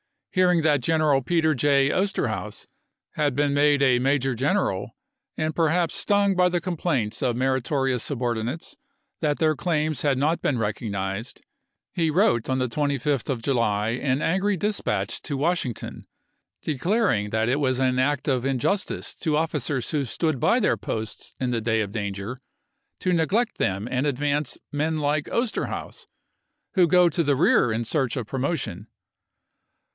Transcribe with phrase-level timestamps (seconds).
[0.31, 1.91] Hearing that General Peter J.
[1.91, 2.65] Osterhaus
[3.11, 4.95] had been made a major general,
[5.37, 8.75] and perhaps stung by the complaints of merito rious subordinates
[9.19, 10.87] that their claims had not been 1863.
[10.89, 11.41] recognized,
[11.93, 16.07] he wrote on the 25th of July an angry dispatch to Washington
[16.63, 21.35] declaring that it was an act of injustice to officers who stood by their posts
[21.39, 22.39] Re in the day of danger
[23.01, 26.07] to neglect them and advance (?n01c^ducet men like Osterhaus,
[26.73, 28.87] who go to the rear in search ofi865e 66ar' of promotion.